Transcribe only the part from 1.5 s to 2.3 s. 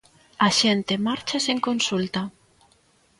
consulta.